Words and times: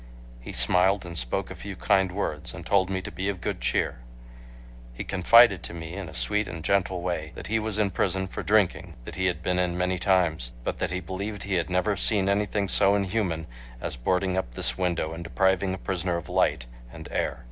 He 0.39 0.51
smiled 0.51 1.05
and 1.05 1.15
spoke 1.15 1.51
a 1.51 1.55
few 1.55 1.75
kind 1.75 2.11
words 2.11 2.55
and 2.55 2.65
told 2.65 2.89
me 2.89 3.03
to 3.03 3.11
be 3.11 3.29
of 3.29 3.39
good 3.39 3.61
cheer. 3.61 3.99
He 4.95 5.03
confided 5.03 5.61
to 5.61 5.75
me 5.75 5.93
in 5.93 6.09
a 6.09 6.15
sweet 6.15 6.47
and 6.47 6.63
gentle 6.63 7.03
way 7.03 7.33
that 7.35 7.45
he 7.45 7.59
was 7.59 7.77
in 7.77 7.91
prison 7.91 8.25
for 8.27 8.41
drinking, 8.41 8.95
that 9.05 9.13
he 9.13 9.27
had 9.27 9.43
been 9.43 9.59
in 9.59 9.77
many 9.77 9.99
times, 9.99 10.53
but 10.63 10.79
that 10.79 10.89
he 10.89 11.01
believed 11.01 11.43
he 11.43 11.53
had 11.53 11.69
never 11.69 11.95
seen 11.95 12.29
anything 12.29 12.67
so 12.67 12.95
inhuman 12.95 13.45
as 13.79 13.95
boarding 13.95 14.37
up 14.37 14.55
this 14.55 14.75
window 14.75 15.13
and 15.13 15.23
depriving 15.23 15.75
a 15.75 15.77
prisoner 15.77 16.17
of 16.17 16.27
light 16.27 16.65
and 16.91 17.07
air. 17.11 17.39